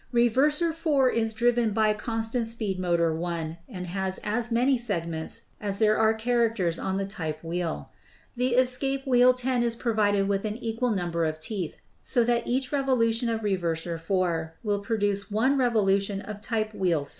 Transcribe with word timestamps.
Re 0.11 0.27
verser 0.27 0.73
4 0.73 1.11
is 1.11 1.31
driven 1.31 1.73
by 1.73 1.93
constant 1.93 2.47
speed 2.47 2.79
motor 2.79 3.13
1 3.13 3.59
and 3.69 3.85
has 3.85 4.17
as 4.23 4.51
many 4.51 4.75
segments 4.75 5.41
as 5.61 5.77
there 5.77 5.95
are 5.95 6.15
characters 6.15 6.79
on 6.79 6.97
the 6.97 7.05
type 7.05 7.43
wheel. 7.43 7.91
The 8.35 8.55
escape 8.55 9.05
wheel 9.05 9.31
10 9.35 9.61
is 9.61 9.75
provided 9.75 10.27
with 10.27 10.43
an 10.43 10.57
equal 10.57 10.89
number 10.89 11.23
of 11.23 11.37
teeth, 11.39 11.77
so 12.01 12.23
that 12.23 12.47
each 12.47 12.71
revolution 12.71 13.29
of 13.29 13.41
reverser 13.41 13.99
4 13.99 14.55
will 14.63 14.79
produce 14.79 15.29
one 15.29 15.55
revolution 15.55 16.21
of 16.21 16.41
type 16.41 16.73
wheel 16.73 17.01
7. 17.05 17.09